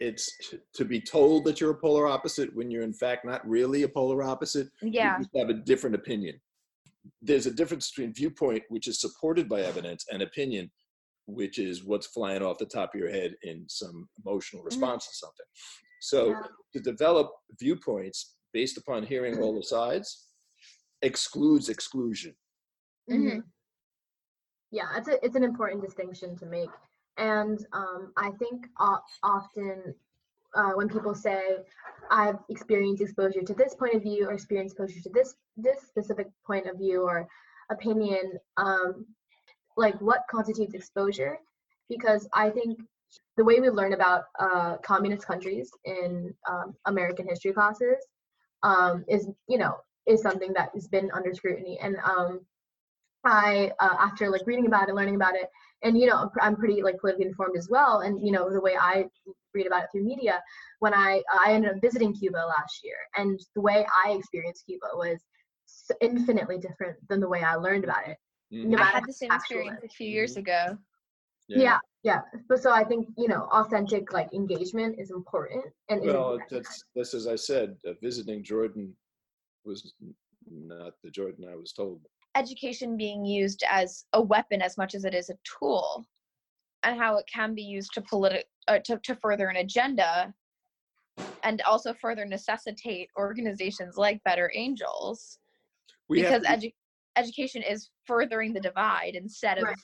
[0.00, 0.30] it's
[0.74, 3.88] to be told that you're a polar opposite when you're in fact not really a
[3.88, 5.18] polar opposite you yeah.
[5.18, 6.40] just have a different opinion.
[7.22, 10.70] There's a difference between viewpoint which is supported by evidence and opinion
[11.26, 15.14] which is what's flying off the top of your head in some emotional response to
[15.14, 15.46] something.
[16.00, 16.42] So Yeah.
[16.74, 20.28] to develop viewpoints based upon hearing all the sides
[21.02, 22.34] excludes exclusion.
[23.10, 23.42] Mhm.
[24.72, 26.70] yeah it's a, it's an important distinction to make
[27.18, 28.66] and um, i think
[29.22, 29.94] often
[30.54, 31.58] uh, when people say
[32.10, 36.28] i've experienced exposure to this point of view or experienced exposure to this this specific
[36.46, 37.26] point of view or
[37.70, 39.06] opinion um,
[39.76, 41.38] like what constitutes exposure?
[41.88, 42.78] Because i think
[43.36, 47.96] the way we learn about uh, communist countries in um, american history classes
[48.62, 51.78] um, is you know is something that has been under scrutiny.
[51.80, 52.40] And um,
[53.24, 55.50] I uh, after like reading about it, learning about it,
[55.82, 58.00] and you know I'm pretty like politically informed as well.
[58.00, 59.06] And you know the way I
[59.54, 60.42] read about it through media,
[60.80, 64.88] when I I ended up visiting Cuba last year, and the way I experienced Cuba
[64.94, 65.24] was
[65.68, 68.16] s- infinitely different than the way I learned about it.
[68.52, 68.66] Mhm.
[68.70, 70.78] No i had the same experience it a few years ago
[71.48, 72.20] Yeah, yeah.
[72.48, 75.64] But so I think you know authentic like engagement is important.
[75.88, 77.76] And is Well, that's that's as I said.
[77.86, 78.96] Uh, visiting Jordan
[79.64, 79.94] was
[80.50, 82.00] not the Jordan I was told.
[82.36, 86.06] Education being used as a weapon as much as it is a tool
[86.82, 90.32] and how it can be used to politi- uh, to, to further an agenda
[91.42, 95.38] and also further necessitate organizations like better angels
[96.08, 96.74] We because to, edu-
[97.16, 99.76] education is furthering the divide instead of Right.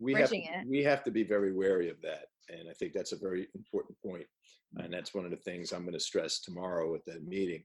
[0.00, 0.66] we have to, bridging it.
[0.66, 3.96] we have to be very wary of that, and I think that's a very important.
[4.76, 7.64] And that's one of the things I'm going to stress tomorrow at that meeting.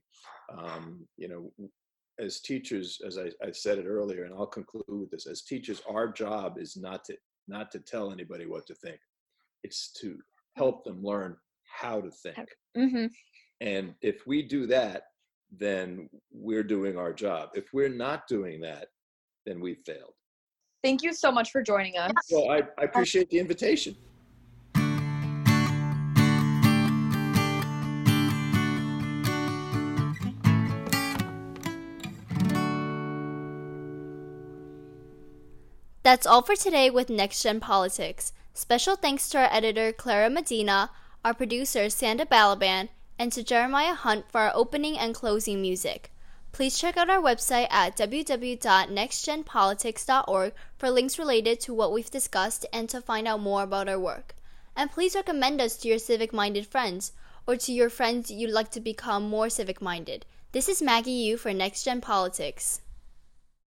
[0.58, 1.70] Um, you know, w-
[2.18, 5.82] as teachers, as I, I said it earlier, and I'll conclude with this: as teachers,
[5.88, 7.16] our job is not to
[7.48, 8.98] not to tell anybody what to think.
[9.62, 10.18] It's to
[10.56, 12.48] help them learn how to think.
[12.76, 13.06] hmm
[13.60, 15.04] And if we do that,
[15.50, 17.50] then we're doing our job.
[17.54, 18.88] If we're not doing that,
[19.46, 20.14] then we've failed.
[20.82, 23.96] thank you so much for joining us Well, I, I appreciate the invitation.
[36.04, 38.34] That's all for today with Next Gen Politics.
[38.52, 40.90] Special thanks to our editor, Clara Medina,
[41.24, 46.12] our producer, Sanda Balaban, and to Jeremiah Hunt for our opening and closing music.
[46.52, 52.90] Please check out our website at www.nextgenpolitics.org for links related to what we've discussed and
[52.90, 54.34] to find out more about our work.
[54.76, 57.12] And please recommend us to your civic minded friends
[57.46, 60.26] or to your friends you'd like to become more civic minded.
[60.52, 62.82] This is Maggie Yu for Next Gen Politics.